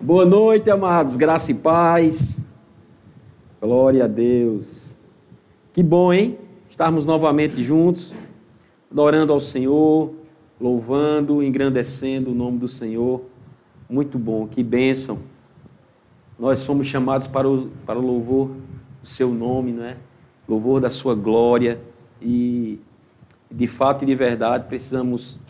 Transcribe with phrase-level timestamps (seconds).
[0.00, 2.38] Boa noite, amados, graça e paz.
[3.60, 4.96] Glória a Deus.
[5.72, 6.38] Que bom, hein?
[6.70, 8.14] Estarmos novamente juntos,
[8.88, 10.14] adorando ao Senhor,
[10.60, 13.22] louvando, engrandecendo o nome do Senhor.
[13.90, 15.18] Muito bom, que bênção.
[16.38, 18.52] Nós fomos chamados para o, para o louvor
[19.02, 19.96] do seu nome, não é?
[20.48, 21.80] Louvor da sua glória.
[22.22, 22.78] E
[23.50, 25.40] de fato e de verdade precisamos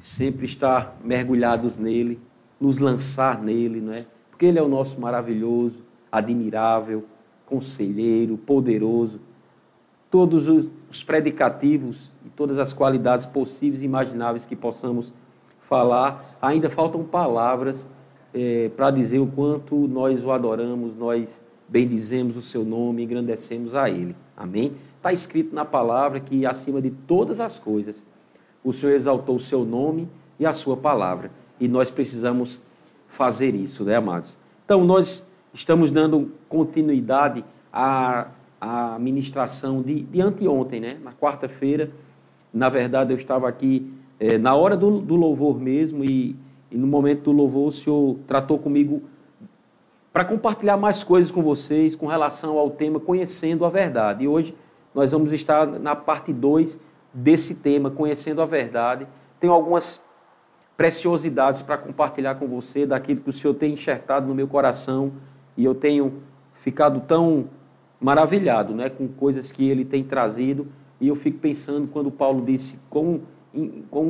[0.00, 2.18] sempre estar mergulhados nele
[2.62, 4.06] nos lançar nele, não é?
[4.30, 5.74] Porque ele é o nosso maravilhoso,
[6.12, 7.04] admirável,
[7.44, 9.18] conselheiro, poderoso.
[10.08, 15.12] Todos os predicativos e todas as qualidades possíveis e imagináveis que possamos
[15.62, 17.84] falar, ainda faltam palavras
[18.32, 23.90] é, para dizer o quanto nós o adoramos, nós bendizemos o seu nome, engrandecemos a
[23.90, 24.14] ele.
[24.36, 24.72] Amém?
[24.98, 28.04] Está escrito na palavra que acima de todas as coisas
[28.62, 30.08] o Senhor exaltou o seu nome
[30.38, 32.60] e a sua palavra e nós precisamos
[33.06, 34.36] fazer isso, né, amados?
[34.64, 38.26] Então, nós estamos dando continuidade à,
[38.60, 40.98] à ministração de, de anteontem, né?
[41.00, 41.88] Na quarta-feira,
[42.52, 43.88] na verdade, eu estava aqui
[44.18, 46.34] é, na hora do, do louvor mesmo e,
[46.68, 49.00] e no momento do louvor o Senhor tratou comigo
[50.12, 54.24] para compartilhar mais coisas com vocês com relação ao tema Conhecendo a Verdade.
[54.24, 54.52] E hoje
[54.92, 56.80] nós vamos estar na parte 2
[57.14, 59.06] desse tema, Conhecendo a Verdade.
[59.38, 60.00] Tem algumas
[60.82, 65.12] preciosidades para compartilhar com você, daquilo que o Senhor tem enxertado no meu coração
[65.56, 66.14] e eu tenho
[66.54, 67.44] ficado tão
[68.00, 70.66] maravilhado né, com coisas que ele tem trazido.
[71.00, 73.20] E eu fico pensando quando Paulo disse quão,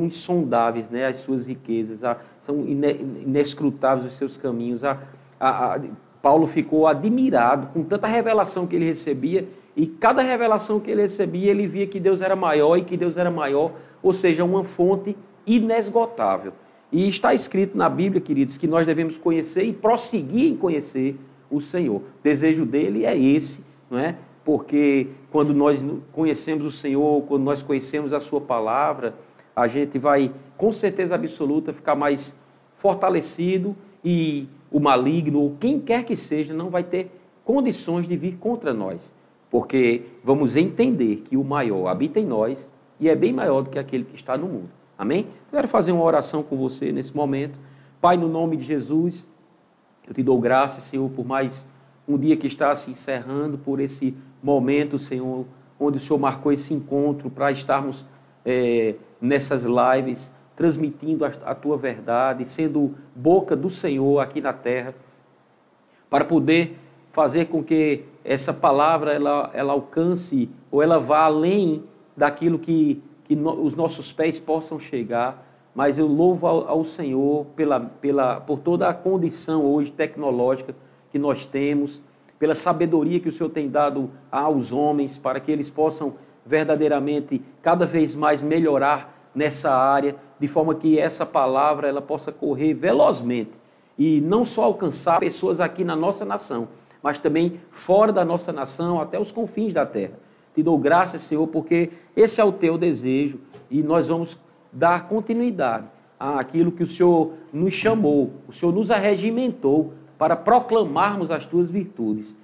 [0.03, 4.83] insondáveis né, as suas riquezas, a, são inescrutáveis os seus caminhos.
[4.83, 4.97] A,
[5.39, 5.79] a,
[6.23, 11.51] Paulo ficou admirado com tanta revelação que ele recebia, e cada revelação que ele recebia,
[11.51, 15.15] ele via que Deus era maior e que Deus era maior, ou seja, uma fonte
[15.45, 16.53] inesgotável.
[16.93, 21.17] E está escrito na Bíblia, queridos, que nós devemos conhecer e prosseguir em conhecer
[21.49, 21.95] o Senhor.
[21.95, 24.15] O desejo dele é esse, não é?
[24.45, 29.15] Porque quando nós conhecemos o Senhor, quando nós conhecemos a Sua palavra,
[29.55, 32.35] a gente vai, com certeza absoluta, ficar mais
[32.73, 33.75] fortalecido
[34.05, 37.09] e o maligno, ou quem quer que seja, não vai ter
[37.43, 39.11] condições de vir contra nós.
[39.49, 42.69] Porque vamos entender que o maior habita em nós
[42.99, 44.82] e é bem maior do que aquele que está no mundo.
[45.03, 45.27] Amém?
[45.51, 47.59] Eu quero fazer uma oração com você nesse momento.
[47.99, 49.27] Pai, no nome de Jesus,
[50.07, 51.67] eu te dou graças, Senhor, por mais
[52.07, 55.45] um dia que está se encerrando, por esse momento, Senhor,
[55.77, 58.05] onde o Senhor marcou esse encontro para estarmos
[58.45, 64.95] é, nessas lives, transmitindo a, a tua verdade, sendo boca do Senhor aqui na terra,
[66.09, 66.79] para poder
[67.11, 71.83] fazer com que essa palavra ela, ela alcance ou ela vá além
[72.15, 77.47] daquilo que que no, os nossos pés possam chegar, mas eu louvo ao, ao, Senhor
[77.55, 80.75] pela, pela, por toda a condição hoje tecnológica
[81.11, 81.99] que nós temos,
[82.37, 86.13] pela sabedoria que o Senhor tem dado aos homens para que eles possam
[86.45, 92.75] verdadeiramente cada vez mais melhorar nessa área, de forma que essa palavra ela possa correr
[92.75, 93.59] velozmente
[93.97, 96.67] e não só alcançar pessoas aqui na nossa nação,
[97.01, 100.19] mas também fora da nossa nação, até os confins da terra.
[100.53, 104.37] Te dou graças, Senhor, porque esse é o teu desejo e nós vamos
[104.71, 105.87] dar continuidade
[106.19, 112.35] àquilo que o Senhor nos chamou, o Senhor nos arregimentou para proclamarmos as tuas virtudes.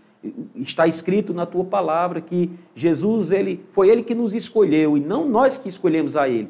[0.56, 5.30] Está escrito na tua palavra que Jesus, ele foi ele que nos escolheu e não
[5.30, 6.50] nós que escolhemos a ele.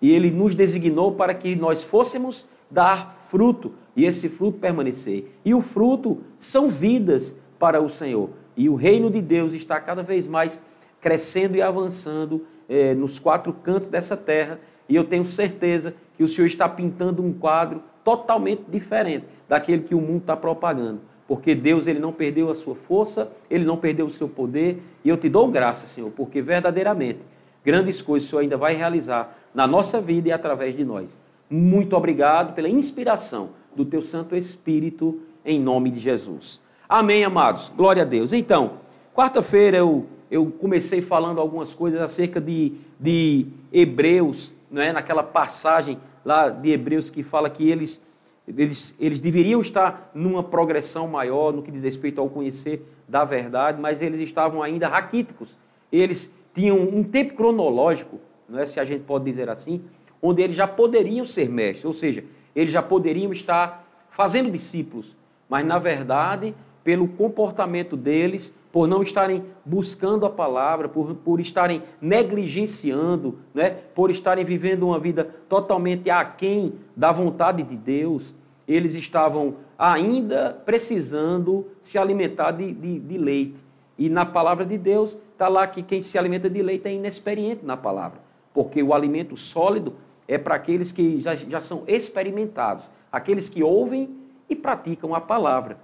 [0.00, 5.30] E ele nos designou para que nós fôssemos dar fruto e esse fruto permanecer.
[5.44, 8.30] E o fruto são vidas para o Senhor.
[8.56, 10.60] E o reino de Deus está cada vez mais
[11.02, 14.58] crescendo e avançando é, nos quatro cantos dessa terra.
[14.88, 19.94] E eu tenho certeza que o Senhor está pintando um quadro totalmente diferente daquele que
[19.94, 21.00] o mundo está propagando.
[21.26, 24.82] Porque Deus ele não perdeu a sua força, ele não perdeu o seu poder.
[25.04, 27.20] E eu te dou graça, Senhor, porque verdadeiramente
[27.64, 31.18] grandes coisas o Senhor ainda vai realizar na nossa vida e através de nós.
[31.48, 36.60] Muito obrigado pela inspiração do teu Santo Espírito, em nome de Jesus.
[36.88, 37.72] Amém, amados.
[37.74, 38.32] Glória a Deus.
[38.32, 38.78] Então,
[39.14, 44.90] quarta-feira eu eu comecei falando algumas coisas acerca de, de Hebreus, é?
[44.90, 48.00] naquela passagem lá de Hebreus que fala que eles,
[48.48, 53.78] eles, eles deveriam estar numa progressão maior no que diz respeito ao conhecer da verdade,
[53.78, 55.54] mas eles estavam ainda raquíticos.
[55.92, 58.18] Eles tinham um tempo cronológico,
[58.48, 59.82] não é, se a gente pode dizer assim,
[60.22, 62.24] onde eles já poderiam ser mestres, ou seja,
[62.56, 65.14] eles já poderiam estar fazendo discípulos,
[65.46, 71.82] mas na verdade, pelo comportamento deles, por não estarem buscando a palavra, por, por estarem
[72.00, 73.70] negligenciando, né?
[73.70, 78.34] por estarem vivendo uma vida totalmente aquém da vontade de Deus,
[78.66, 83.62] eles estavam ainda precisando se alimentar de, de, de leite.
[83.98, 87.64] E na palavra de Deus está lá que quem se alimenta de leite é inexperiente
[87.64, 88.20] na palavra,
[88.54, 89.94] porque o alimento sólido
[90.26, 94.16] é para aqueles que já, já são experimentados, aqueles que ouvem
[94.48, 95.78] e praticam a palavra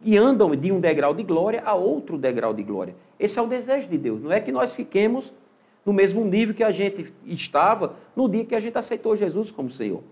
[0.00, 2.94] e andam de um degrau de glória a outro degrau de glória.
[3.18, 4.22] Esse é o desejo de Deus.
[4.22, 5.32] Não é que nós fiquemos
[5.84, 9.70] no mesmo nível que a gente estava no dia que a gente aceitou Jesus como
[9.70, 10.02] Senhor.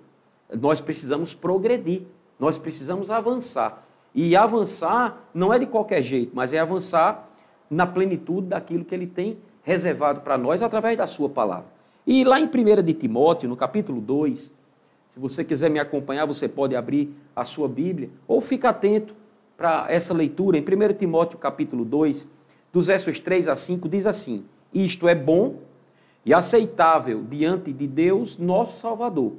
[0.61, 2.02] Nós precisamos progredir,
[2.38, 3.87] nós precisamos avançar.
[4.14, 7.31] E avançar não é de qualquer jeito, mas é avançar
[7.70, 11.67] na plenitude daquilo que ele tem reservado para nós através da sua palavra.
[12.06, 14.52] E lá em 1 de Timóteo, no capítulo 2,
[15.08, 19.14] se você quiser me acompanhar, você pode abrir a sua Bíblia ou fica atento
[19.62, 20.58] para essa leitura.
[20.58, 22.28] Em 1 Timóteo, capítulo 2,
[22.72, 24.44] dos versos 3 a 5, diz assim:
[24.74, 25.58] Isto é bom
[26.26, 29.34] e aceitável diante de Deus, nosso Salvador,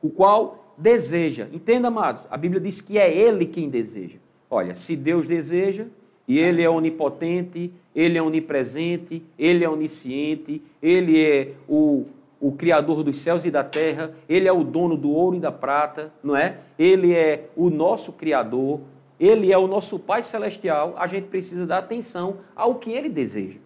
[0.00, 1.48] o qual deseja.
[1.52, 4.18] Entenda, amados, a Bíblia diz que é Ele quem deseja.
[4.48, 5.86] Olha, se Deus deseja,
[6.28, 12.04] e Ele é onipotente, Ele é onipresente, Ele é onisciente, Ele é o,
[12.40, 15.50] o Criador dos céus e da terra, Ele é o dono do ouro e da
[15.50, 16.58] prata, não é?
[16.78, 18.80] Ele é o nosso Criador,
[19.18, 23.58] Ele é o nosso Pai Celestial, a gente precisa dar atenção ao que Ele deseja.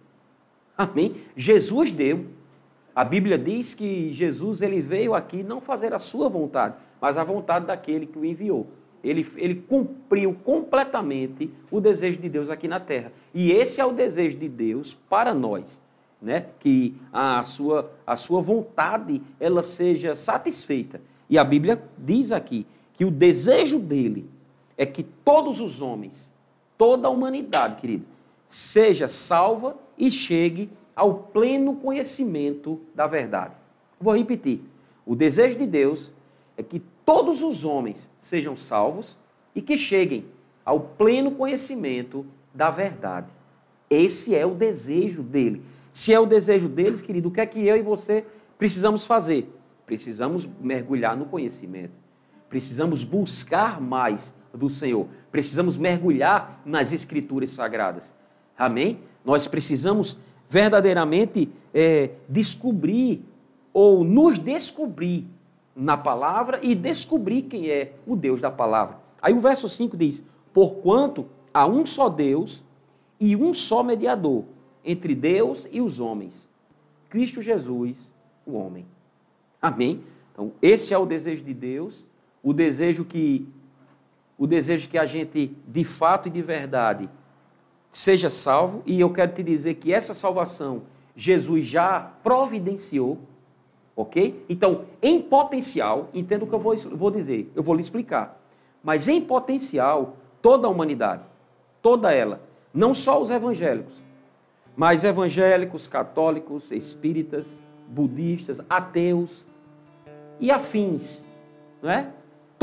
[0.77, 1.15] Amém?
[1.35, 2.25] Jesus deu.
[2.95, 7.23] A Bíblia diz que Jesus ele veio aqui não fazer a sua vontade, mas a
[7.23, 8.67] vontade daquele que o enviou
[9.03, 13.11] ele, ele cumpriu completamente o desejo de Deus aqui na terra.
[13.33, 15.81] E esse é o desejo de Deus para nós,
[16.21, 16.45] né?
[16.59, 21.01] que a sua, a sua vontade ela seja satisfeita.
[21.29, 24.29] E a Bíblia diz aqui que o desejo dele
[24.77, 26.31] é que todos os homens,
[26.77, 28.05] toda a humanidade, querido,
[28.47, 33.55] seja salva e chegue ao pleno conhecimento da verdade.
[33.99, 34.61] Vou repetir.
[35.05, 36.11] O desejo de Deus
[36.57, 39.17] é que todos os homens sejam salvos
[39.55, 40.25] e que cheguem
[40.63, 43.27] ao pleno conhecimento da verdade.
[43.89, 45.63] Esse é o desejo dele.
[45.91, 48.25] Se é o desejo deles, querido, o que é que eu e você
[48.57, 49.47] precisamos fazer?
[49.85, 51.93] Precisamos mergulhar no conhecimento.
[52.53, 55.07] Precisamos buscar mais do Senhor.
[55.31, 58.13] Precisamos mergulhar nas Escrituras Sagradas.
[58.55, 58.99] Amém?
[59.25, 63.25] Nós precisamos verdadeiramente é, descobrir
[63.73, 65.25] ou nos descobrir
[65.75, 68.99] na palavra e descobrir quem é o Deus da palavra.
[69.19, 70.23] Aí o verso 5 diz:
[70.53, 72.63] Porquanto há um só Deus
[73.19, 74.43] e um só mediador
[74.85, 76.47] entre Deus e os homens,
[77.09, 78.11] Cristo Jesus,
[78.45, 78.85] o homem.
[79.59, 80.03] Amém?
[80.31, 82.05] Então, esse é o desejo de Deus,
[82.43, 83.47] o desejo que
[84.37, 87.09] o desejo que a gente de fato e de verdade
[87.89, 90.83] seja salvo, e eu quero te dizer que essa salvação
[91.15, 93.19] Jesus já providenciou
[93.95, 94.43] Ok?
[94.49, 98.39] Então, em potencial, entenda o que eu vou, vou dizer, eu vou lhe explicar.
[98.83, 101.21] Mas em potencial, toda a humanidade,
[101.81, 102.41] toda ela,
[102.73, 104.01] não só os evangélicos,
[104.75, 109.45] mas evangélicos, católicos, espíritas, budistas, ateus
[110.39, 111.23] e afins,
[111.81, 112.11] não é?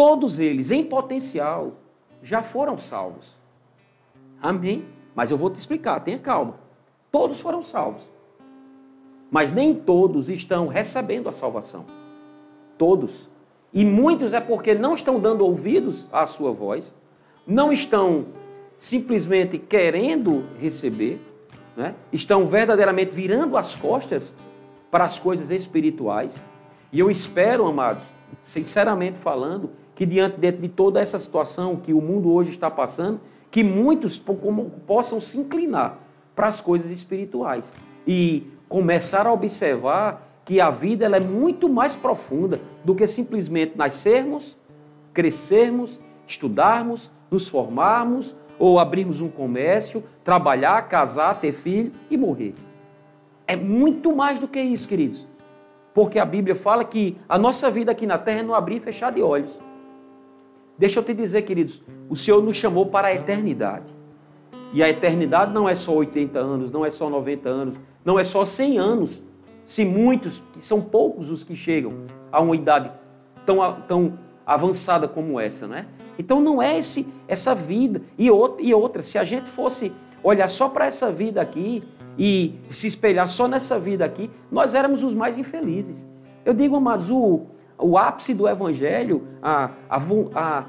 [0.01, 1.75] Todos eles, em potencial,
[2.23, 3.37] já foram salvos.
[4.41, 4.87] Amém?
[5.15, 6.55] Mas eu vou te explicar, tenha calma.
[7.13, 8.01] Todos foram salvos.
[9.31, 11.85] Mas nem todos estão recebendo a salvação.
[12.79, 13.29] Todos.
[13.75, 16.95] E muitos é porque não estão dando ouvidos à sua voz,
[17.47, 18.29] não estão
[18.79, 21.21] simplesmente querendo receber,
[21.77, 21.95] né?
[22.11, 24.35] estão verdadeiramente virando as costas
[24.91, 26.41] para as coisas espirituais.
[26.91, 28.05] E eu espero, amados,
[28.41, 33.21] sinceramente falando, que diante de toda essa situação que o mundo hoje está passando,
[33.51, 34.23] que muitos
[34.87, 35.99] possam se inclinar
[36.35, 37.75] para as coisas espirituais.
[38.07, 43.77] E começar a observar que a vida ela é muito mais profunda do que simplesmente
[43.77, 44.57] nascermos,
[45.13, 52.55] crescermos, estudarmos, nos formarmos ou abrirmos um comércio, trabalhar, casar, ter filho e morrer.
[53.47, 55.27] É muito mais do que isso, queridos.
[55.93, 58.81] Porque a Bíblia fala que a nossa vida aqui na terra é não abrir e
[58.81, 59.59] fechar de olhos.
[60.79, 63.87] Deixa eu te dizer, queridos, o Senhor nos chamou para a eternidade.
[64.73, 68.25] E a eternidade não é só 80 anos, não é só 90 anos, não é
[68.25, 69.23] só 100 anos.
[69.65, 72.91] Se muitos, são poucos os que chegam a uma idade
[73.45, 75.87] tão, tão avançada como essa, né?
[76.19, 78.03] Então não é esse, essa vida.
[78.17, 79.93] E outra, e outra, se a gente fosse
[80.23, 81.83] olhar só para essa vida aqui
[82.23, 86.07] e se espelhar só nessa vida aqui, nós éramos os mais infelizes.
[86.45, 87.47] Eu digo, amados, o,
[87.79, 89.99] o ápice do evangelho, a, a,
[90.35, 90.67] a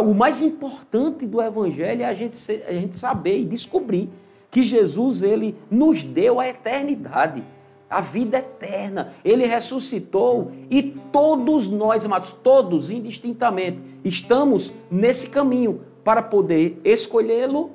[0.00, 4.08] o mais importante do Evangelho é a gente, ser, a gente saber e descobrir
[4.50, 7.44] que Jesus ele nos deu a eternidade.
[7.90, 9.12] a vida eterna.
[9.24, 17.70] Ele ressuscitou e todos nós, amados, todos indistintamente, estamos nesse caminho para poder escolhê-lo,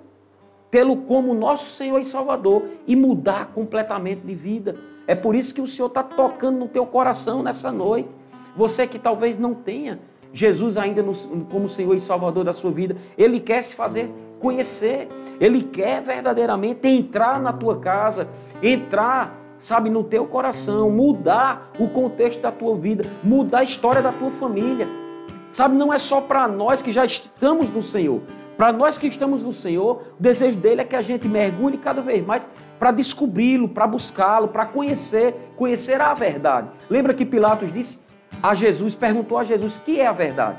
[0.72, 4.76] tê-lo como nosso Senhor e Salvador e mudar completamente de vida.
[5.08, 8.10] É por isso que o Senhor está tocando no teu coração nessa noite.
[8.56, 10.00] Você que talvez não tenha
[10.32, 11.14] Jesus ainda no,
[11.46, 15.08] como Senhor e Salvador da sua vida, Ele quer se fazer conhecer,
[15.40, 18.28] Ele quer verdadeiramente entrar na tua casa,
[18.62, 24.12] entrar, sabe, no teu coração, mudar o contexto da tua vida, mudar a história da
[24.12, 24.88] tua família.
[25.50, 28.22] Sabe, não é só para nós que já estamos no Senhor.
[28.60, 32.02] Para nós que estamos no Senhor, o desejo dele é que a gente mergulhe cada
[32.02, 32.46] vez mais
[32.78, 36.70] para descobri-lo, para buscá-lo, para conhecer, conhecer a verdade.
[36.90, 38.00] Lembra que Pilatos disse
[38.44, 40.58] a Jesus, perguntou a Jesus: "Que é a verdade?"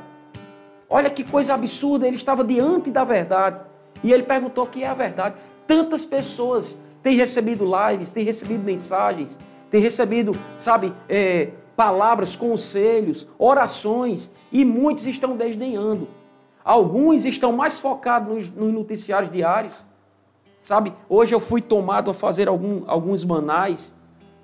[0.89, 3.61] Olha que coisa absurda, ele estava diante da verdade.
[4.03, 5.35] E ele perguntou o que é a verdade.
[5.67, 9.39] Tantas pessoas têm recebido lives, têm recebido mensagens,
[9.71, 16.09] têm recebido, sabe, é, palavras, conselhos, orações, e muitos estão desdenhando.
[16.71, 19.75] Alguns estão mais focados nos, nos noticiários diários.
[20.61, 23.93] Sabe, hoje eu fui tomado a fazer algum, alguns manais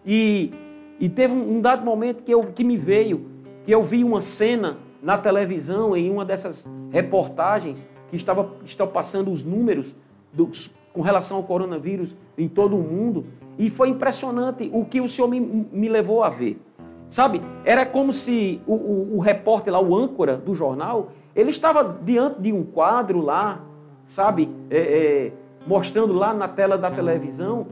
[0.04, 0.52] e,
[0.99, 3.30] e teve um, dado momento que, eu, que me veio,
[3.64, 9.30] que eu vi uma cena na televisão, em uma dessas reportagens, que estava, estava passando
[9.30, 9.95] os números
[10.33, 10.50] do,
[10.92, 13.26] com relação ao coronavírus em todo o mundo.
[13.56, 16.61] E foi impressionante o que o senhor me, me levou a ver.
[17.06, 21.99] Sabe, era como se o, o, o, repórter lá, o âncora do jornal, ele estava
[22.02, 23.61] diante de um quadro lá,
[24.05, 25.33] sabe, é, é,
[25.66, 27.66] mostrando lá na tela da televisão,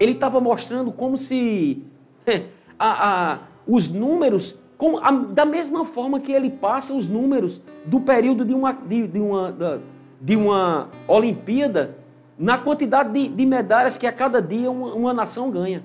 [0.00, 1.84] ele estava mostrando como se
[2.78, 8.00] a, a, os números como, a, da mesma forma que ele passa os números do
[8.00, 9.80] período de uma, de, de uma,
[10.20, 11.96] de uma Olimpíada,
[12.38, 15.82] na quantidade de, de, medalhas que a cada dia uma, uma nação ganha.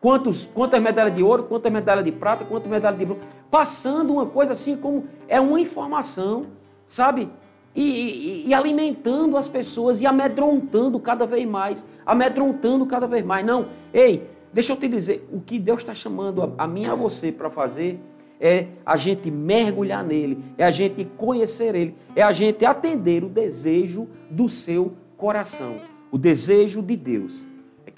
[0.00, 3.20] Quantos, quantas medalhas de ouro, quantas medalhas de prata, quantas medalhas de bronze.
[3.50, 6.46] Passando uma coisa assim como é uma informação,
[6.86, 7.28] sabe?
[7.74, 13.44] E, e, e, alimentando as pessoas e amedrontando cada vez mais, amedrontando cada vez mais.
[13.44, 16.86] Não, ei, deixa eu te dizer, o que Deus está chamando a, a mim e
[16.86, 18.00] a você para fazer
[18.40, 23.28] é a gente mergulhar nele, é a gente conhecer ele, é a gente atender o
[23.28, 25.76] desejo do seu coração.
[26.10, 27.49] O desejo de Deus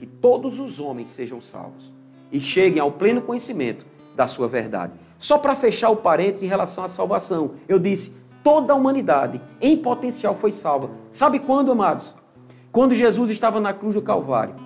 [0.03, 1.93] que todos os homens sejam salvos
[2.33, 4.95] e cheguem ao pleno conhecimento da sua verdade.
[5.17, 9.77] Só para fechar o parênteses em relação à salvação, eu disse: toda a humanidade em
[9.77, 10.91] potencial foi salva.
[11.09, 12.13] Sabe quando, amados?
[12.73, 14.57] Quando Jesus estava na cruz do Calvário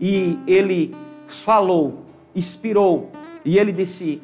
[0.00, 0.94] e ele
[1.26, 3.10] falou, expirou,
[3.44, 4.22] e ele disse: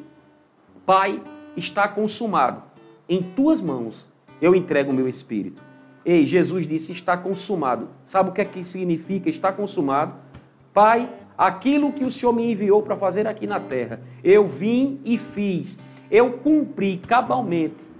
[0.85, 1.21] Pai,
[1.57, 2.63] está consumado.
[3.09, 4.07] Em tuas mãos
[4.41, 5.61] eu entrego o meu espírito.
[6.05, 7.89] Ei, Jesus disse: está consumado.
[8.01, 10.23] Sabe o que é que significa estar consumado?
[10.73, 15.17] Pai, aquilo que o Senhor me enviou para fazer aqui na terra, eu vim e
[15.17, 15.77] fiz.
[16.09, 17.93] Eu cumpri cabalmente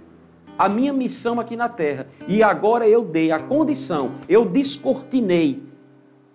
[0.58, 2.06] a minha missão aqui na terra.
[2.26, 5.62] E agora eu dei a condição, eu descortinei.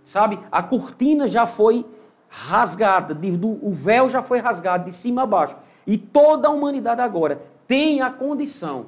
[0.03, 0.39] Sabe?
[0.51, 1.85] A cortina já foi
[2.29, 3.17] rasgada,
[3.61, 5.57] o véu já foi rasgado de cima a baixo.
[5.85, 8.87] E toda a humanidade agora tem a condição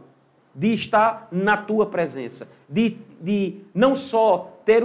[0.53, 4.83] de estar na tua presença, de, de não só ter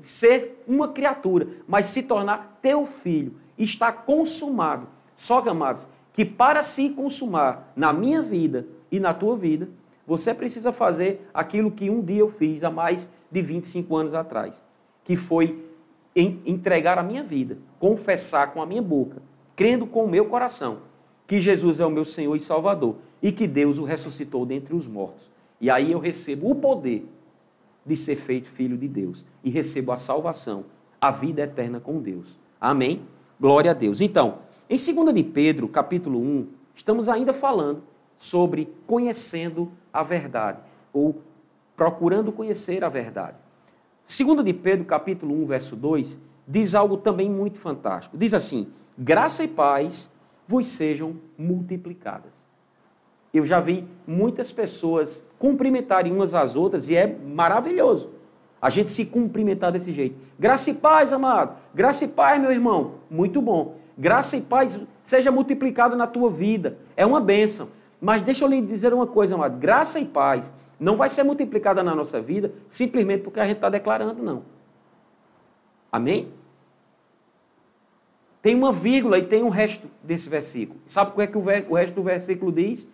[0.00, 3.34] ser uma criatura, mas se tornar teu filho.
[3.56, 4.86] Está consumado.
[5.16, 9.68] Só que, amados, que para se consumar na minha vida e na tua vida,
[10.06, 14.64] você precisa fazer aquilo que um dia eu fiz há mais de 25 anos atrás,
[15.04, 15.64] que foi
[16.16, 19.22] entregar a minha vida, confessar com a minha boca,
[19.54, 20.78] crendo com o meu coração
[21.28, 24.86] que Jesus é o meu Senhor e Salvador e que Deus o ressuscitou dentre os
[24.86, 25.30] mortos.
[25.60, 27.06] E aí eu recebo o poder
[27.88, 30.66] de ser feito filho de Deus e recebo a salvação,
[31.00, 32.38] a vida eterna com Deus.
[32.60, 33.02] Amém?
[33.40, 34.00] Glória a Deus.
[34.00, 37.82] Então, em 2 de Pedro, capítulo 1, estamos ainda falando
[38.18, 40.60] sobre conhecendo a verdade
[40.92, 41.22] ou
[41.76, 43.36] procurando conhecer a verdade.
[44.06, 48.18] 2 de Pedro, capítulo 1, verso 2, diz algo também muito fantástico.
[48.18, 50.10] Diz assim: Graça e paz
[50.46, 52.47] vos sejam multiplicadas.
[53.32, 58.18] Eu já vi muitas pessoas cumprimentarem umas às outras e é maravilhoso
[58.60, 60.16] a gente se cumprimentar desse jeito.
[60.38, 61.56] Graça e paz, amado.
[61.74, 62.94] Graça e paz, meu irmão.
[63.08, 63.76] Muito bom.
[63.96, 66.78] Graça e paz seja multiplicada na tua vida.
[66.96, 67.68] É uma bênção.
[68.00, 69.58] Mas deixa eu lhe dizer uma coisa, amado.
[69.58, 73.68] Graça e paz não vai ser multiplicada na nossa vida simplesmente porque a gente está
[73.68, 74.42] declarando, não.
[75.90, 76.32] Amém?
[78.40, 80.80] Tem uma vírgula e tem um resto desse versículo.
[80.86, 82.88] Sabe o que é que o resto do versículo diz?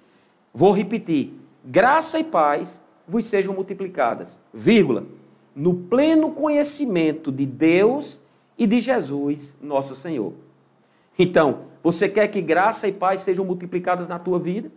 [0.55, 1.35] Vou repetir.
[1.65, 5.05] Graça e paz vos sejam multiplicadas, vírgula,
[5.55, 8.21] no pleno conhecimento de Deus
[8.57, 10.33] e de Jesus, nosso Senhor.
[11.19, 14.71] Então, você quer que graça e paz sejam multiplicadas na tua vida?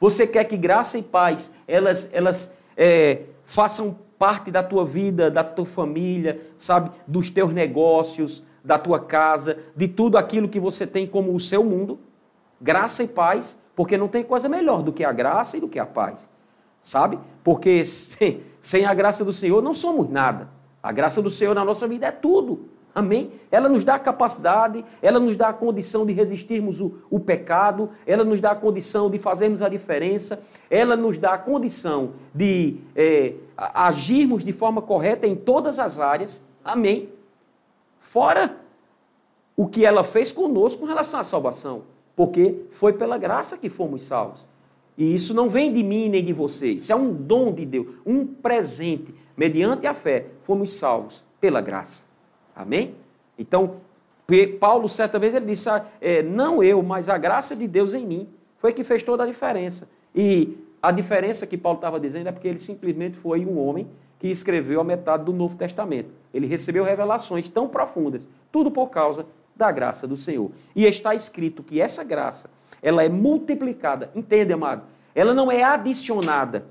[0.00, 5.44] Você quer que graça e paz elas, elas é, façam parte da tua vida, da
[5.44, 11.06] tua família, sabe, dos teus negócios, da tua casa, de tudo aquilo que você tem
[11.06, 11.98] como o seu mundo?
[12.60, 15.78] Graça e paz, porque não tem coisa melhor do que a graça e do que
[15.78, 16.28] a paz,
[16.80, 17.18] sabe?
[17.42, 20.48] Porque sem, sem a graça do Senhor não somos nada.
[20.82, 22.68] A graça do Senhor na nossa vida é tudo.
[22.94, 23.30] Amém?
[23.50, 27.90] Ela nos dá a capacidade, ela nos dá a condição de resistirmos o, o, pecado,
[28.04, 32.78] ela nos dá a condição de fazermos a diferença, ela nos dá a condição de
[32.96, 36.42] é, agirmos de forma correta em todas as áreas.
[36.64, 37.08] Amém?
[38.00, 38.56] Fora
[39.56, 41.82] o que ela fez conosco com relação à salvação,
[42.20, 44.46] porque foi pela graça que fomos salvos.
[44.98, 47.94] E isso não vem de mim nem de você, isso é um dom de Deus,
[48.04, 49.14] um presente.
[49.34, 52.02] Mediante a fé, fomos salvos pela graça.
[52.54, 52.94] Amém?
[53.38, 53.76] Então,
[54.60, 58.04] Paulo, certa vez, ele disse: ah, é, Não eu, mas a graça de Deus em
[58.06, 58.28] mim.
[58.58, 59.88] Foi que fez toda a diferença.
[60.14, 64.28] E a diferença que Paulo estava dizendo é porque ele simplesmente foi um homem que
[64.28, 66.10] escreveu a metade do Novo Testamento.
[66.34, 69.24] Ele recebeu revelações tão profundas, tudo por causa
[69.60, 70.50] da graça do Senhor.
[70.74, 72.48] E está escrito que essa graça,
[72.82, 74.10] ela é multiplicada.
[74.14, 74.84] Entende, amado?
[75.14, 76.66] Ela não é adicionada.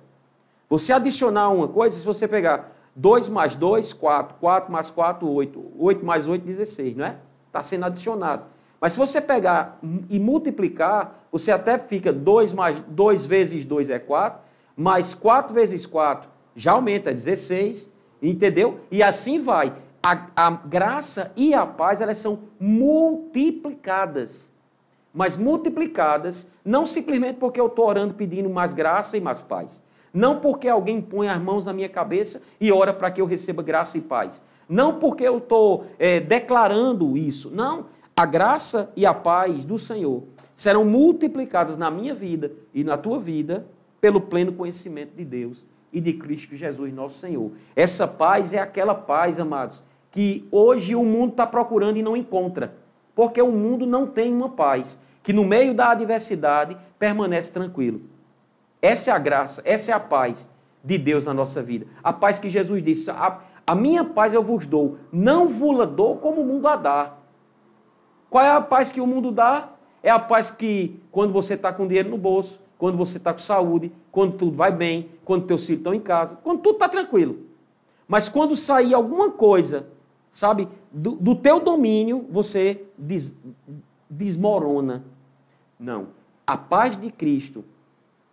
[0.68, 4.38] Você adicionar uma coisa, se você pegar 2 mais 2, 4.
[4.40, 5.72] 4 mais 4, 8.
[5.78, 7.18] 8 mais 8, 16, não é?
[7.48, 8.46] Está sendo adicionado.
[8.82, 9.78] Mas se você pegar
[10.10, 14.42] e multiplicar, você até fica 2 mais 2 vezes 2 é 4,
[14.76, 17.92] mais 4 vezes 4 já aumenta, é 16,
[18.22, 18.80] entendeu?
[18.90, 19.74] E assim vai.
[20.02, 24.50] A, a graça e a paz, elas são multiplicadas.
[25.14, 29.82] Mas multiplicadas não simplesmente porque eu estou orando pedindo mais graça e mais paz.
[30.14, 33.62] Não porque alguém põe as mãos na minha cabeça e ora para que eu receba
[33.62, 34.42] graça e paz.
[34.68, 37.50] Não porque eu estou é, declarando isso.
[37.52, 37.88] Não.
[38.16, 43.20] A graça e a paz do Senhor serão multiplicadas na minha vida e na tua
[43.20, 43.66] vida
[44.02, 47.52] pelo pleno conhecimento de Deus e de Cristo Jesus, nosso Senhor.
[47.76, 52.76] Essa paz é aquela paz, amados, que hoje o mundo está procurando e não encontra.
[53.14, 58.02] Porque o mundo não tem uma paz que no meio da adversidade permanece tranquilo.
[58.82, 60.50] Essa é a graça, essa é a paz
[60.84, 61.86] de Deus na nossa vida.
[62.04, 66.18] A paz que Jesus disse: a, a minha paz eu vos dou, não vos dou
[66.18, 67.14] como o mundo a dá.
[68.30, 69.70] Qual é a paz que o mundo dá?
[70.02, 73.40] É a paz que, quando você está com dinheiro no bolso, quando você está com
[73.40, 77.40] saúde, quando tudo vai bem, quando teus filhos estão em casa, quando tudo está tranquilo.
[78.08, 79.88] Mas quando sair alguma coisa,
[80.32, 83.36] sabe, do, do teu domínio, você des,
[84.10, 85.04] desmorona.
[85.80, 86.08] Não.
[86.46, 87.64] A paz de Cristo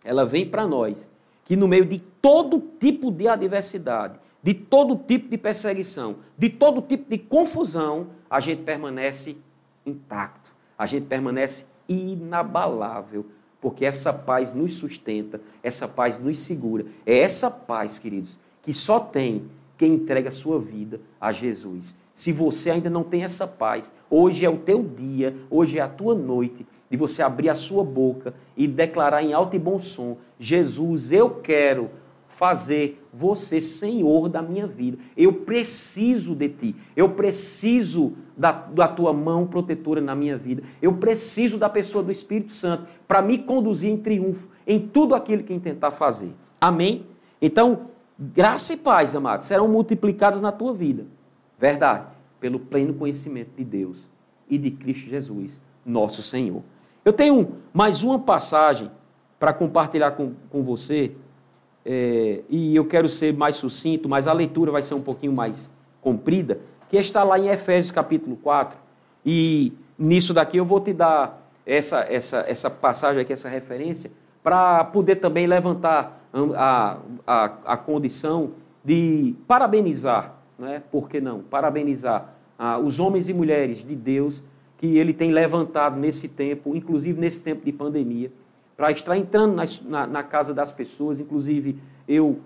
[0.04, 1.09] ela vem para nós,
[1.44, 6.80] que no meio de todo tipo de adversidade, de todo tipo de perseguição, de todo
[6.80, 9.37] tipo de confusão, a gente permanece
[9.85, 13.26] intacto, a gente permanece inabalável,
[13.61, 16.87] porque essa paz nos sustenta, essa paz nos segura.
[17.04, 21.96] É essa paz, queridos, que só tem quem entrega a sua vida a Jesus.
[22.12, 25.88] Se você ainda não tem essa paz, hoje é o teu dia, hoje é a
[25.88, 30.16] tua noite de você abrir a sua boca e declarar em alto e bom som:
[30.38, 31.90] Jesus, eu quero
[32.26, 34.98] fazer você senhor da minha vida.
[35.16, 36.76] Eu preciso de ti.
[36.94, 40.62] Eu preciso da, da tua mão protetora na minha vida.
[40.82, 45.44] Eu preciso da pessoa do Espírito Santo para me conduzir em triunfo em tudo aquilo
[45.44, 46.34] que intentar fazer.
[46.60, 47.06] Amém?
[47.40, 47.86] Então,
[48.18, 51.05] graça e paz, amados, serão multiplicadas na tua vida.
[51.59, 52.07] Verdade.
[52.40, 54.07] Pelo pleno conhecimento de Deus
[54.48, 56.62] e de Cristo Jesus, nosso Senhor.
[57.05, 58.90] Eu tenho mais uma passagem
[59.38, 61.12] para compartilhar com, com você,
[61.85, 65.70] é, e eu quero ser mais sucinto, mas a leitura vai ser um pouquinho mais
[66.00, 68.79] comprida, que está lá em Efésios capítulo 4.
[69.24, 74.11] E nisso daqui eu vou te dar essa, essa, essa passagem aqui, essa referência,
[74.42, 76.25] para poder também levantar
[76.57, 78.53] a, a, a condição
[78.85, 80.83] de parabenizar, né?
[80.90, 81.40] por que não?
[81.40, 84.42] Parabenizar ah, os homens e mulheres de Deus
[84.79, 88.31] que ele tem levantado nesse tempo, inclusive nesse tempo de pandemia,
[88.77, 92.38] para estar entrando na, na, na, casa das pessoas, inclusive eu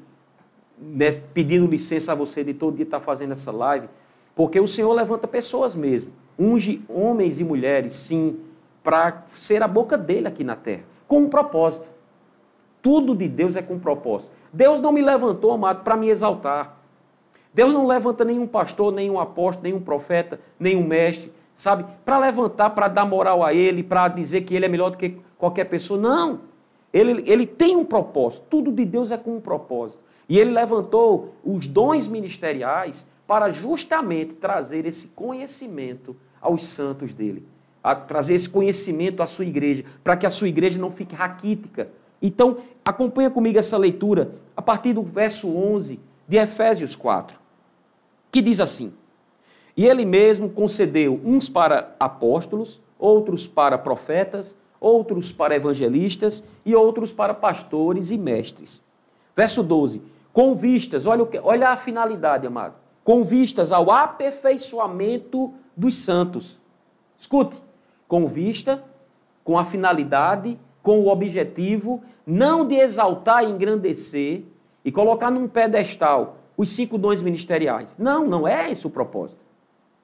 [1.35, 3.89] pedindo licença a você de todo dia estar fazendo essa live,
[4.35, 8.39] porque o Senhor levanta pessoas mesmo, unge homens e mulheres, sim,
[8.83, 11.91] para ser a boca dele aqui na terra, com um propósito.
[12.83, 14.31] Tudo de Deus é com propósito.
[14.53, 16.77] Deus não me levantou, amado, para me exaltar.
[17.53, 22.89] Deus não levanta nenhum pastor, nenhum apóstolo, nenhum profeta, nenhum mestre, sabe, para levantar, para
[22.89, 26.01] dar moral a ele, para dizer que ele é melhor do que qualquer pessoa.
[26.01, 26.41] Não.
[26.93, 28.47] Ele, ele tem um propósito.
[28.49, 30.03] Tudo de Deus é com um propósito.
[30.29, 37.45] E ele levantou os dons ministeriais para justamente trazer esse conhecimento aos santos dele.
[38.07, 41.89] trazer esse conhecimento à sua igreja, para que a sua igreja não fique raquítica.
[42.23, 47.39] Então, acompanha comigo essa leitura a partir do verso 11 de Efésios 4,
[48.31, 48.93] que diz assim:
[49.77, 57.13] E ele mesmo concedeu uns para apóstolos, outros para profetas, outros para evangelistas e outros
[57.13, 58.83] para pastores e mestres.
[59.35, 60.03] Verso 12:
[60.33, 66.61] Com vistas, olha, que, olha a finalidade, amado, com vistas ao aperfeiçoamento dos santos.
[67.19, 67.63] Escute,
[68.07, 68.85] com vista,
[69.45, 74.43] com a finalidade, com o objetivo, não de exaltar e engrandecer
[74.85, 77.97] e colocar num pedestal os cinco dons ministeriais.
[77.99, 79.41] Não, não é esse o propósito.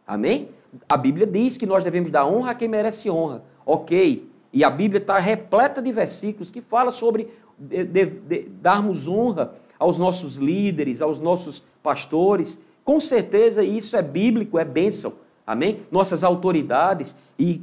[0.07, 0.49] Amém?
[0.89, 3.43] A Bíblia diz que nós devemos dar honra a quem merece honra.
[3.65, 4.29] Ok.
[4.53, 9.53] E a Bíblia está repleta de versículos que fala sobre de, de, de, darmos honra
[9.79, 12.59] aos nossos líderes, aos nossos pastores.
[12.85, 15.15] Com certeza isso é bíblico, é bênção.
[15.47, 15.79] Amém?
[15.91, 17.15] Nossas autoridades.
[17.39, 17.63] E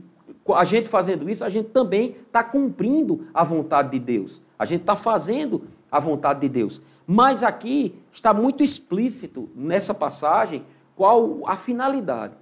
[0.50, 4.42] a gente fazendo isso, a gente também está cumprindo a vontade de Deus.
[4.60, 6.82] A gente está fazendo a vontade de Deus.
[7.08, 12.34] Mas aqui está muito explícito nessa passagem qual a finalidade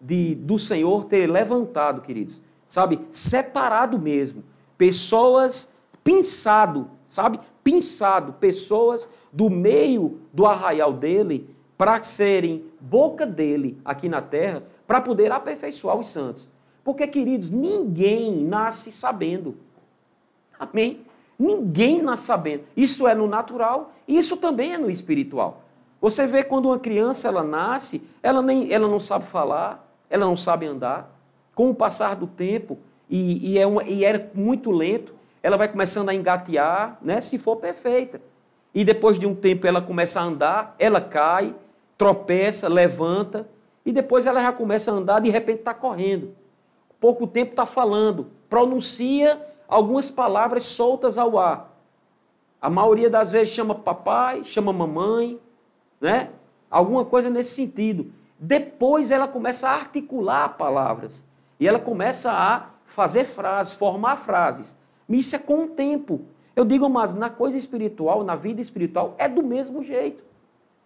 [0.00, 4.42] de, do Senhor ter levantado, queridos, sabe, separado mesmo,
[4.78, 5.68] pessoas
[6.02, 14.20] pensado, sabe, pensado, pessoas do meio do arraial dele para serem boca dele aqui na
[14.20, 16.48] terra, para poder aperfeiçoar os santos.
[16.90, 19.56] Porque, queridos, ninguém nasce sabendo.
[20.58, 21.06] Amém?
[21.38, 22.64] Ninguém nasce sabendo.
[22.76, 25.62] Isso é no natural e isso também é no espiritual.
[26.00, 30.36] Você vê quando uma criança ela nasce, ela, nem, ela não sabe falar, ela não
[30.36, 31.16] sabe andar.
[31.54, 32.76] Com o passar do tempo,
[33.08, 37.38] e, e, é uma, e é muito lento, ela vai começando a engatear, né, se
[37.38, 38.20] for perfeita.
[38.74, 41.54] E depois de um tempo ela começa a andar, ela cai,
[41.96, 43.48] tropeça, levanta,
[43.86, 46.39] e depois ela já começa a andar, de repente está correndo
[47.00, 51.70] pouco tempo está falando, pronuncia algumas palavras soltas ao ar.
[52.60, 55.40] A maioria das vezes chama papai, chama mamãe,
[56.00, 56.30] né?
[56.70, 58.12] Alguma coisa nesse sentido.
[58.38, 61.24] Depois ela começa a articular palavras.
[61.58, 64.76] E ela começa a fazer frases, formar frases.
[65.08, 66.20] Isso é com o tempo.
[66.54, 70.22] Eu digo, mas na coisa espiritual, na vida espiritual, é do mesmo jeito.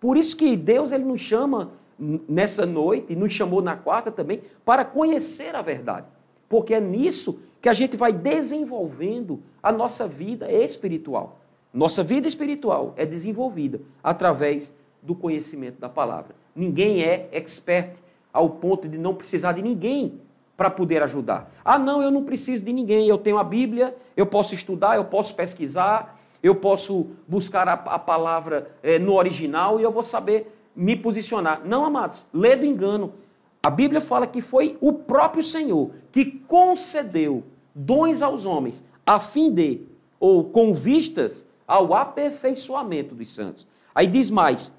[0.01, 4.43] Por isso que Deus ele nos chama nessa noite, e nos chamou na quarta também,
[4.65, 6.07] para conhecer a verdade.
[6.49, 11.41] Porque é nisso que a gente vai desenvolvendo a nossa vida espiritual.
[11.73, 16.35] Nossa vida espiritual é desenvolvida através do conhecimento da palavra.
[16.55, 17.97] Ninguém é expert
[18.33, 20.21] ao ponto de não precisar de ninguém
[20.57, 21.53] para poder ajudar.
[21.65, 23.09] Ah, não, eu não preciso de ninguém.
[23.09, 27.99] Eu tenho a Bíblia, eu posso estudar, eu posso pesquisar, eu posso buscar a, a
[27.99, 31.63] palavra é, no original e eu vou saber me posicionar.
[31.65, 33.15] Não, amados, lê do engano.
[33.63, 39.51] A Bíblia fala que foi o próprio Senhor que concedeu dons aos homens, a fim
[39.51, 39.83] de,
[40.21, 43.67] ou com vistas ao aperfeiçoamento dos santos.
[43.95, 44.73] Aí diz mais: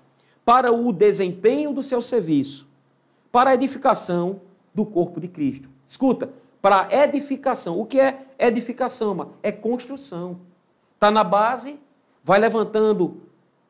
[0.44, 2.68] para o desempenho do seu serviço,
[3.32, 4.42] para a edificação
[4.74, 5.68] do corpo de Cristo.
[5.88, 6.30] Escuta,
[6.62, 7.80] para edificação.
[7.80, 9.34] O que é edificação?
[9.42, 10.40] É construção.
[10.94, 11.80] Está na base,
[12.24, 13.22] vai levantando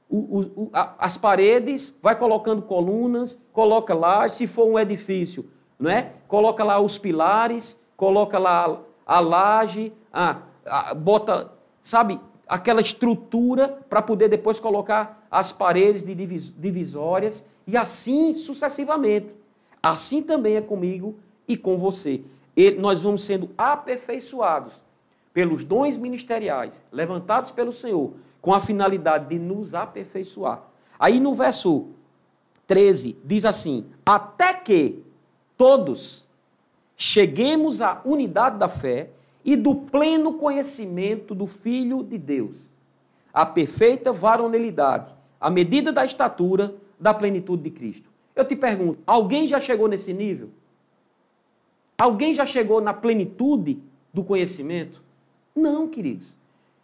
[0.09, 6.13] o, o, as paredes, vai colocando colunas, coloca lá, se for um edifício, não é?
[6.27, 14.01] Coloca lá os pilares, coloca lá a laje, a, a, bota, sabe, aquela estrutura para
[14.01, 19.35] poder depois colocar as paredes de divisórias e assim sucessivamente.
[19.81, 21.15] Assim também é comigo
[21.47, 22.21] e com você.
[22.55, 24.81] E nós vamos sendo aperfeiçoados
[25.33, 28.13] pelos dons ministeriais levantados pelo Senhor
[28.45, 30.61] com a finalidade de nos aperfeiçoar.
[30.99, 31.87] Aí no verso
[32.67, 35.03] 13 diz assim: Até que
[35.57, 36.27] todos
[36.95, 39.09] cheguemos à unidade da fé
[39.43, 42.55] e do pleno conhecimento do Filho de Deus,
[43.33, 48.11] a perfeita varonilidade, a medida da estatura da plenitude de Cristo.
[48.35, 50.51] Eu te pergunto: alguém já chegou nesse nível?
[51.97, 53.81] Alguém já chegou na plenitude
[54.13, 55.01] do conhecimento?
[55.55, 56.34] Não, queridos.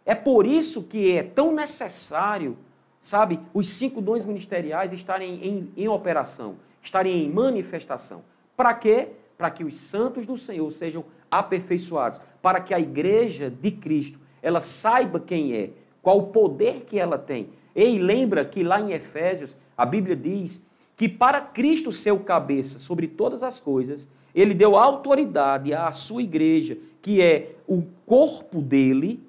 [0.04, 2.56] É por isso que é tão necessário,
[3.00, 8.22] sabe, os cinco dons ministeriais estarem em, em operação, estarem em manifestação.
[8.56, 9.10] Para quê?
[9.38, 14.60] Para que os santos do Senhor sejam aperfeiçoados, para que a igreja de Cristo, ela
[14.60, 15.70] saiba quem é,
[16.02, 17.50] qual o poder que ela tem.
[17.74, 20.62] E lembra que lá em Efésios, a Bíblia diz
[20.96, 26.22] que para Cristo ser o cabeça sobre todas as coisas, ele deu autoridade à sua
[26.22, 29.20] igreja, que é o corpo dele,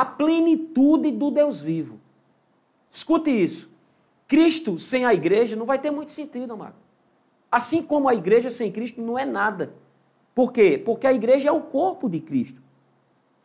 [0.00, 2.00] a plenitude do Deus vivo.
[2.90, 3.68] Escute isso.
[4.26, 6.76] Cristo sem a igreja não vai ter muito sentido, amado.
[7.50, 9.74] Assim como a igreja sem Cristo não é nada.
[10.34, 10.80] Por quê?
[10.82, 12.58] Porque a igreja é o corpo de Cristo.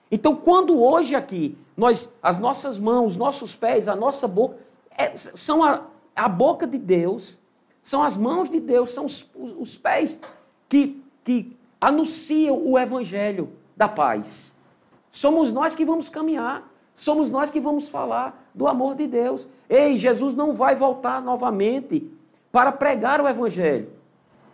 [0.09, 4.55] Então, quando hoje aqui, nós, as nossas mãos, os nossos pés, a nossa boca,
[4.91, 7.37] é, são a, a boca de Deus,
[7.83, 10.17] são as mãos de Deus, são os, os, os pés
[10.69, 14.55] que, que anunciam o evangelho da paz.
[15.17, 19.47] Somos nós que vamos caminhar, somos nós que vamos falar do amor de Deus.
[19.67, 22.07] Ei, Jesus não vai voltar novamente
[22.51, 23.89] para pregar o evangelho.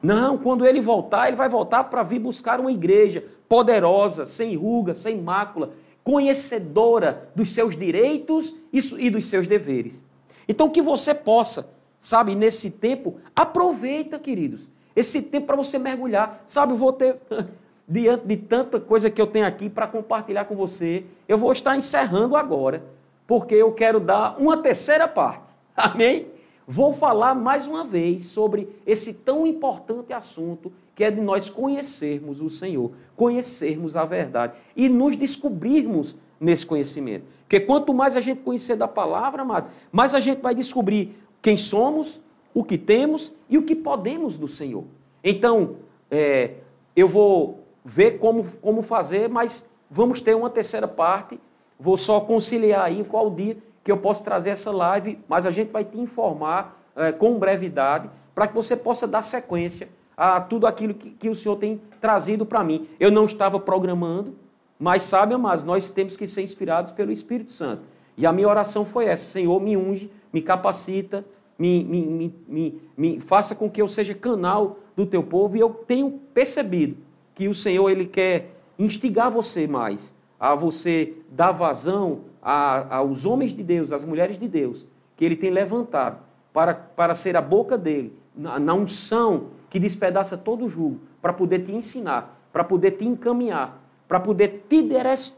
[0.01, 4.93] Não, quando ele voltar, ele vai voltar para vir buscar uma igreja poderosa, sem ruga,
[4.93, 10.01] sem mácula, conhecedora dos seus direitos e dos seus deveres.
[10.47, 11.67] Então, que você possa,
[11.99, 16.41] sabe, nesse tempo, aproveita, queridos, esse tempo para você mergulhar.
[16.47, 17.17] Sabe, vou ter,
[17.87, 21.75] diante de tanta coisa que eu tenho aqui para compartilhar com você, eu vou estar
[21.75, 22.83] encerrando agora,
[23.27, 25.53] porque eu quero dar uma terceira parte.
[25.75, 26.27] Amém?
[26.67, 32.39] Vou falar mais uma vez sobre esse tão importante assunto que é de nós conhecermos
[32.39, 37.25] o Senhor, conhecermos a verdade e nos descobrirmos nesse conhecimento.
[37.41, 41.57] Porque quanto mais a gente conhecer da palavra, amado, mais a gente vai descobrir quem
[41.57, 42.21] somos,
[42.53, 44.85] o que temos e o que podemos do Senhor.
[45.23, 45.77] Então,
[46.09, 46.51] é,
[46.95, 51.39] eu vou ver como, como fazer, mas vamos ter uma terceira parte.
[51.79, 55.71] Vou só conciliar aí qual dia que eu posso trazer essa live, mas a gente
[55.71, 60.93] vai te informar é, com brevidade para que você possa dar sequência a tudo aquilo
[60.93, 62.87] que, que o Senhor tem trazido para mim.
[62.99, 64.35] Eu não estava programando,
[64.79, 67.83] mas sabe, amados, nós temos que ser inspirados pelo Espírito Santo.
[68.17, 71.25] E a minha oração foi essa: Senhor, me unge, me capacita,
[71.57, 75.57] me, me, me, me, me faça com que eu seja canal do teu povo.
[75.57, 76.97] E eu tenho percebido
[77.35, 83.53] que o Senhor ele quer instigar você mais, a você dar vazão a, aos homens
[83.53, 86.17] de Deus, às mulheres de Deus, que ele tem levantado
[86.51, 91.33] para, para ser a boca dele, na, na unção que despedaça todo o jugo, para
[91.33, 94.87] poder te ensinar, para poder te encaminhar, para poder te,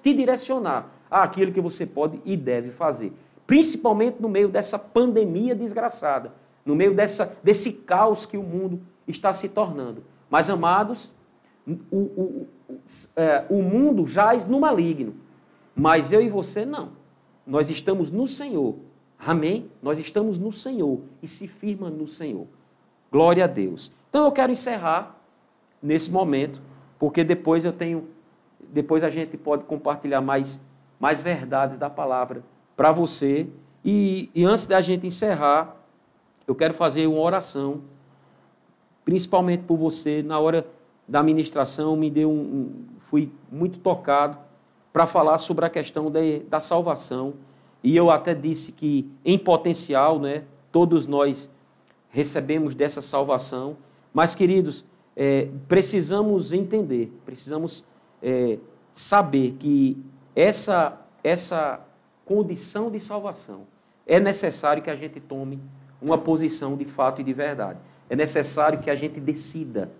[0.02, 3.14] te direcionar àquilo que você pode e deve fazer.
[3.48, 6.34] Principalmente no meio dessa pandemia desgraçada,
[6.66, 10.04] no meio dessa, desse caos que o mundo está se tornando.
[10.30, 11.14] Mas, amados,
[11.68, 12.48] o, o,
[13.16, 15.16] é, o mundo jaz no maligno,
[15.76, 16.92] mas eu e você não.
[17.46, 18.76] Nós estamos no Senhor.
[19.20, 19.70] Amém?
[19.82, 22.48] Nós estamos no Senhor e se firma no Senhor.
[23.12, 23.92] Glória a Deus.
[24.10, 25.20] Então eu quero encerrar
[25.82, 26.62] nesse momento,
[27.00, 28.08] porque depois eu tenho,
[28.70, 30.62] depois a gente pode compartilhar mais,
[31.00, 32.44] mais verdades da palavra
[32.76, 33.48] para você.
[33.84, 35.76] E, e antes da gente encerrar,
[36.48, 37.82] eu quero fazer uma oração,
[39.04, 40.66] principalmente por você, na hora
[41.08, 44.38] da ministração, me deu um, um fui muito tocado
[44.92, 47.34] para falar sobre a questão de, da salvação.
[47.84, 51.52] E eu até disse que, em potencial, né, todos nós
[52.10, 53.78] recebemos dessa salvação.
[54.14, 54.84] Mas, queridos,
[55.16, 57.86] é, precisamos entender, precisamos
[58.22, 58.58] é,
[58.92, 59.98] saber que
[60.36, 61.86] essa, essa
[62.26, 63.68] condição de salvação
[64.08, 65.60] é necessário que a gente tome
[66.02, 67.80] uma posição de fato e de verdade.
[68.10, 69.92] É necessário que a gente decida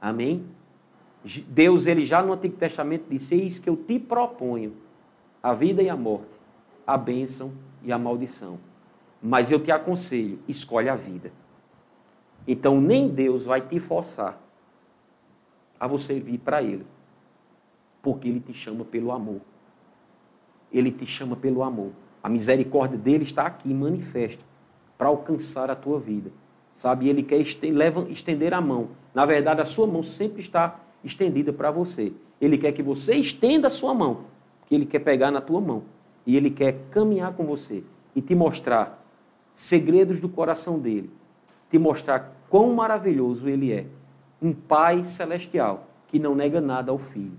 [0.00, 0.46] Amém?
[1.48, 4.74] Deus, ele já no Antigo Testamento disse: Eis que eu te proponho
[5.42, 6.30] a vida e a morte,
[6.86, 8.58] a bênção e a maldição.
[9.22, 11.30] Mas eu te aconselho: escolhe a vida.
[12.46, 14.40] Então, nem Deus vai te forçar
[15.78, 16.86] a você vir para Ele,
[18.02, 19.40] porque Ele te chama pelo amor.
[20.72, 21.92] Ele te chama pelo amor.
[22.22, 24.42] A misericórdia dele está aqui, manifesta,
[24.96, 26.30] para alcançar a tua vida.
[26.72, 27.08] Sabe?
[27.08, 28.88] Ele quer estender a mão.
[29.14, 32.12] Na verdade, a sua mão sempre está estendida para você.
[32.40, 34.24] Ele quer que você estenda a sua mão,
[34.60, 35.82] porque ele quer pegar na tua mão.
[36.26, 37.82] E ele quer caminhar com você
[38.14, 39.04] e te mostrar
[39.52, 41.10] segredos do coração dele.
[41.70, 43.86] Te mostrar quão maravilhoso ele é.
[44.40, 47.38] Um Pai celestial que não nega nada ao Filho.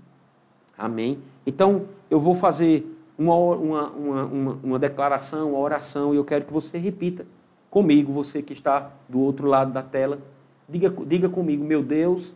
[0.76, 1.18] Amém?
[1.46, 2.86] Então, eu vou fazer
[3.18, 7.26] uma, uma, uma, uma, uma declaração, uma oração, e eu quero que você repita
[7.72, 10.20] comigo, você que está do outro lado da tela.
[10.68, 12.34] Diga, diga comigo, meu Deus,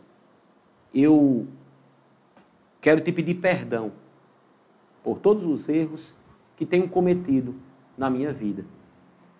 [0.94, 1.46] eu
[2.80, 3.92] quero te pedir perdão
[5.04, 6.14] por todos os erros
[6.56, 7.54] que tenho cometido
[7.98, 8.64] na minha vida.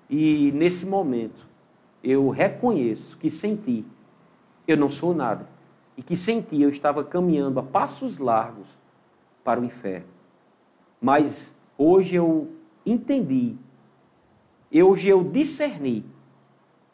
[0.09, 1.47] E nesse momento,
[2.05, 3.83] eu reconheço que sem ti
[4.69, 5.49] eu não sou nada.
[5.97, 8.69] E que sem ti eu estava caminhando a passos largos
[9.43, 10.09] para o inferno.
[11.01, 12.51] Mas hoje eu
[12.85, 13.57] entendi
[14.83, 16.05] hoje eu discerni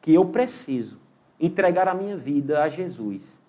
[0.00, 0.98] que eu preciso
[1.40, 3.40] entregar a minha vida a Jesus,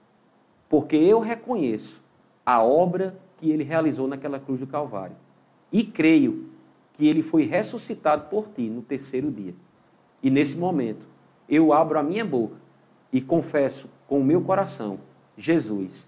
[0.70, 2.02] porque eu reconheço
[2.46, 5.16] a obra que ele realizou naquela cruz do Calvário
[5.72, 6.50] e creio
[6.94, 9.56] que ele foi ressuscitado por ti no terceiro dia.
[10.22, 11.06] E nesse momento,
[11.50, 12.56] eu abro a minha boca
[13.12, 15.00] e confesso com o meu coração:
[15.38, 16.08] Jesus,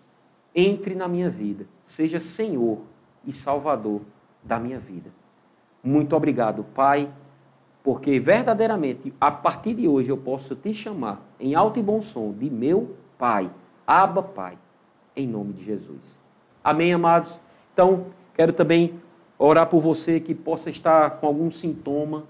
[0.54, 2.80] entre na minha vida, seja Senhor
[3.26, 4.02] e Salvador
[4.44, 5.12] da minha vida.
[5.84, 7.12] Muito obrigado, Pai,
[7.86, 12.34] porque verdadeiramente, a partir de hoje, eu posso te chamar em alto e bom som
[12.34, 13.52] de meu Pai,
[13.86, 14.58] Abba Pai,
[15.16, 16.20] em nome de Jesus.
[16.64, 17.40] Amém, amados?
[17.72, 19.00] Então, quero também
[19.38, 22.24] orar por você que possa estar com algum sintoma,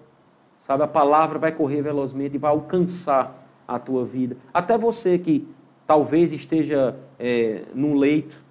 [0.60, 0.84] sabe?
[0.84, 4.36] A palavra vai correr velozmente e vai alcançar a tua vida.
[4.54, 5.48] Até você que
[5.88, 8.44] talvez esteja é, num leito,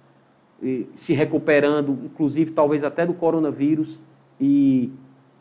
[0.95, 3.99] se recuperando, inclusive talvez até do coronavírus,
[4.41, 4.91] e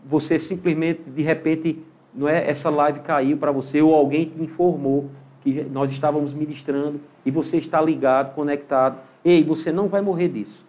[0.05, 1.83] você simplesmente, de repente,
[2.15, 7.01] não é essa live caiu para você, ou alguém te informou que nós estávamos ministrando,
[7.25, 8.99] e você está ligado, conectado.
[9.25, 10.65] Ei, você não vai morrer disso.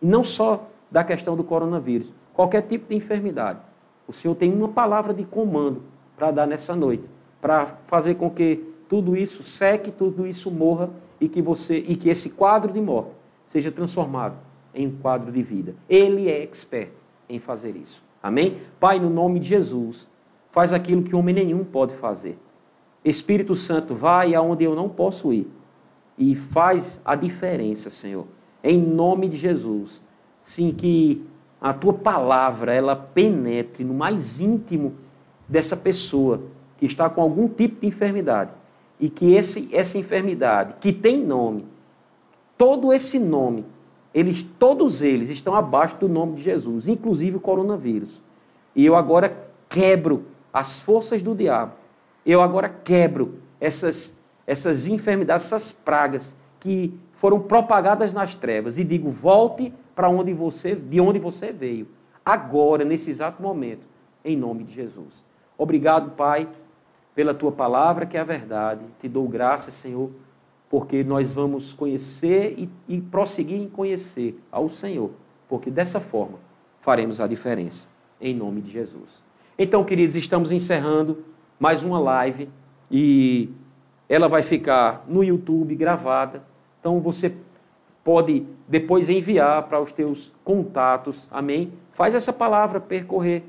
[0.00, 3.60] E não só da questão do coronavírus, qualquer tipo de enfermidade.
[4.06, 5.82] O Senhor tem uma palavra de comando
[6.16, 7.08] para dar nessa noite,
[7.40, 10.90] para fazer com que tudo isso seque, tudo isso morra
[11.20, 13.10] e que você e que esse quadro de morte
[13.46, 14.36] seja transformado
[14.74, 15.74] em um quadro de vida.
[15.88, 16.92] Ele é expert
[17.28, 18.05] em fazer isso.
[18.26, 18.56] Amém?
[18.80, 20.08] Pai, no nome de Jesus,
[20.50, 22.36] faz aquilo que homem nenhum pode fazer.
[23.04, 25.48] Espírito Santo, vai aonde eu não posso ir
[26.18, 28.26] e faz a diferença, Senhor.
[28.64, 30.02] Em nome de Jesus.
[30.42, 31.24] Sim, que
[31.60, 34.94] a tua palavra ela penetre no mais íntimo
[35.48, 36.42] dessa pessoa
[36.78, 38.50] que está com algum tipo de enfermidade
[38.98, 41.64] e que esse, essa enfermidade, que tem nome,
[42.58, 43.64] todo esse nome,
[44.16, 48.22] eles, todos eles estão abaixo do nome de Jesus, inclusive o coronavírus.
[48.74, 49.36] E eu agora
[49.68, 51.74] quebro as forças do diabo.
[52.24, 59.10] Eu agora quebro essas, essas enfermidades, essas pragas que foram propagadas nas trevas e digo:
[59.10, 61.86] volte para onde você, de onde você veio,
[62.24, 63.86] agora, nesse exato momento,
[64.24, 65.22] em nome de Jesus.
[65.58, 66.48] Obrigado, Pai
[67.16, 68.84] pela tua palavra, que é a verdade.
[69.00, 70.10] Te dou graças, Senhor,
[70.76, 75.10] porque nós vamos conhecer e, e prosseguir em conhecer ao Senhor,
[75.48, 76.38] porque dessa forma
[76.82, 77.88] faremos a diferença,
[78.20, 79.24] em nome de Jesus.
[79.58, 81.24] Então, queridos, estamos encerrando
[81.58, 82.50] mais uma live
[82.90, 83.48] e
[84.06, 86.44] ela vai ficar no YouTube gravada.
[86.78, 87.34] Então, você
[88.04, 91.72] pode depois enviar para os teus contatos, amém?
[91.92, 93.44] Faz essa palavra percorrer,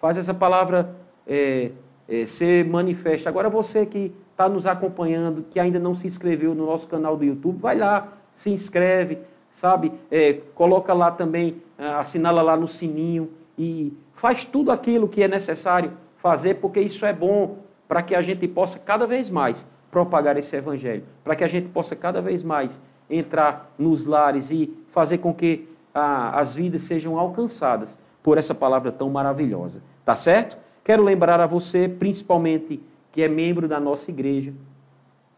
[0.00, 0.96] faz essa palavra
[1.28, 1.70] é,
[2.08, 3.28] é, ser manifesta.
[3.28, 7.24] Agora, você que está nos acompanhando, que ainda não se inscreveu no nosso canal do
[7.24, 9.18] YouTube, vai lá, se inscreve,
[9.50, 9.92] sabe?
[10.10, 15.28] É, coloca lá também, é, assinala lá no sininho e faz tudo aquilo que é
[15.28, 20.36] necessário fazer, porque isso é bom para que a gente possa cada vez mais propagar
[20.38, 25.18] esse evangelho, para que a gente possa cada vez mais entrar nos lares e fazer
[25.18, 29.82] com que as vidas sejam alcançadas por essa palavra tão maravilhosa.
[30.04, 30.56] Tá certo?
[30.82, 32.80] Quero lembrar a você, principalmente
[33.12, 34.52] que é membro da nossa igreja,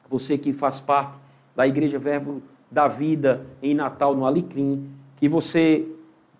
[0.08, 1.18] você que faz parte
[1.56, 5.84] da Igreja Verbo da Vida em Natal, no Alecrim, que você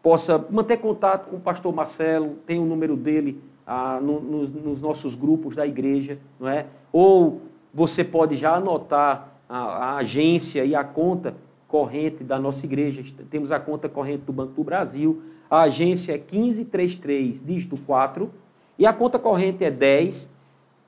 [0.03, 4.83] possa manter contato com o pastor Marcelo, tem o número dele ah, no, nos, nos,
[4.83, 6.67] nossos grupos da igreja, não é?
[6.93, 7.41] Ou
[7.73, 11.35] você pode já anotar a, a, agência e a conta
[11.67, 13.03] corrente da nossa igreja.
[13.31, 15.23] Temos a conta corrente do Banco do Brasil.
[15.51, 18.31] A agência é 1533, dígito 4,
[18.79, 20.29] e a conta corrente é 10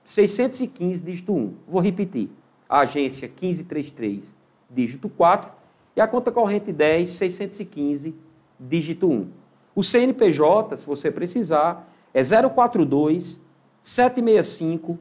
[0.06, 1.54] 615, dígito 1.
[1.68, 2.30] Vou repetir.
[2.68, 4.34] A agência 1533,
[4.70, 5.52] dígito 4.
[5.94, 8.14] E a conta corrente 10 615,
[8.58, 9.28] dígito 1.
[9.74, 13.38] O CNPJ, se você precisar, é 042
[13.82, 14.98] 765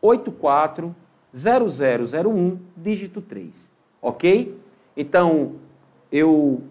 [0.00, 0.94] 84
[1.34, 3.70] 0001, dígito 3.
[4.00, 4.58] Ok?
[4.96, 5.52] Então,
[6.12, 6.62] eu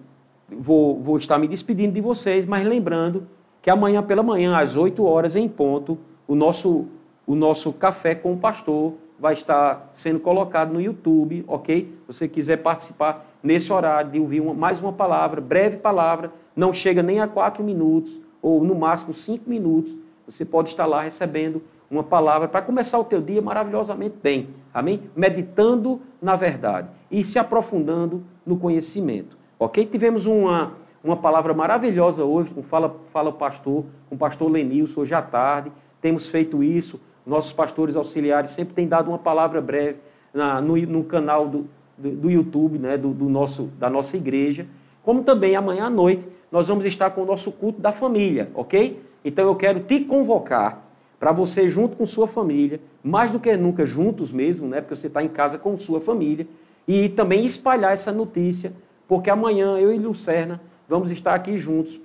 [0.50, 3.28] vou, vou estar me despedindo de vocês, mas lembrando
[3.62, 6.86] que amanhã pela manhã, às 8 horas em ponto, o nosso,
[7.26, 11.94] o nosso café com o pastor vai estar sendo colocado no YouTube, ok?
[12.02, 16.74] Se você quiser participar nesse horário de ouvir uma, mais uma palavra, breve palavra, não
[16.74, 21.64] chega nem a quatro minutos, ou no máximo cinco minutos, você pode estar lá recebendo
[21.90, 25.04] uma palavra para começar o teu dia maravilhosamente bem, amém?
[25.16, 29.86] Meditando na verdade e se aprofundando no conhecimento, ok?
[29.86, 35.14] Tivemos uma uma palavra maravilhosa hoje, com Fala, Fala Pastor, com o pastor Lenilson, hoje
[35.14, 35.70] à tarde.
[36.00, 37.00] Temos feito isso.
[37.26, 39.98] Nossos pastores auxiliares sempre têm dado uma palavra breve
[40.34, 41.68] na, no, no, canal do,
[41.98, 44.68] do, do YouTube, né, do, do, nosso, da nossa igreja.
[45.02, 49.02] Como também amanhã à noite nós vamos estar com o nosso culto da família, ok?
[49.24, 50.84] Então eu quero te convocar
[51.20, 54.82] para você, junto com sua família, mais do que nunca juntos mesmo, né?
[54.82, 56.46] Porque você está em casa com sua família,
[56.88, 58.74] e também espalhar essa notícia,
[59.08, 62.00] porque amanhã eu e Lucerna vamos estar aqui juntos,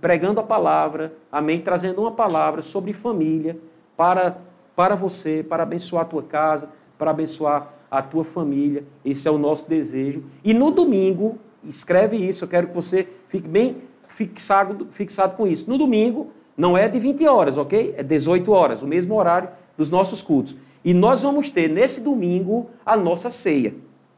[0.00, 1.60] pregando a palavra, amém?
[1.60, 3.56] Trazendo uma palavra sobre família
[3.96, 4.36] para,
[4.74, 6.68] para você, para abençoar a tua casa,
[6.98, 8.84] para abençoar a tua família.
[9.04, 10.24] Esse é o nosso desejo.
[10.44, 13.76] E no domingo, escreve isso, eu quero que você fique bem
[14.08, 15.68] fixado, fixado com isso.
[15.68, 17.94] No domingo, não é de 20 horas, ok?
[17.96, 20.56] É 18 horas, o mesmo horário dos nossos cultos.
[20.84, 23.74] E nós vamos ter nesse domingo a nossa ceia.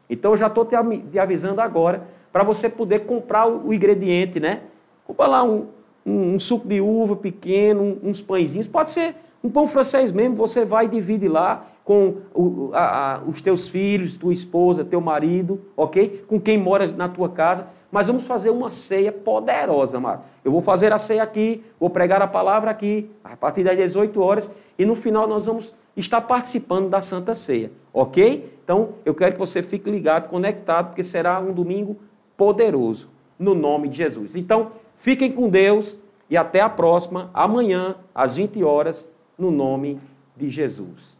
[0.09, 0.75] Então eu já estou te
[1.19, 4.61] avisando agora para você poder comprar o ingrediente, né?
[5.05, 5.67] Compra lá um,
[6.05, 8.67] um, um suco de uva pequeno, uns pãezinhos.
[8.67, 13.21] Pode ser um pão francês mesmo, você vai e divide lá com o, a, a,
[13.23, 16.23] os teus filhos, tua esposa, teu marido, ok?
[16.27, 17.67] Com quem mora na tua casa.
[17.91, 20.23] Mas vamos fazer uma ceia poderosa, amado.
[20.45, 24.21] Eu vou fazer a ceia aqui, vou pregar a palavra aqui, a partir das 18
[24.21, 28.59] horas, e no final nós vamos estar participando da Santa Ceia, ok?
[28.63, 31.97] Então, eu quero que você fique ligado, conectado, porque será um domingo
[32.37, 34.35] poderoso, no nome de Jesus.
[34.35, 35.97] Então, fiquem com Deus
[36.29, 39.09] e até a próxima, amanhã, às 20 horas,
[39.39, 39.99] no nome
[40.35, 41.18] de Jesus.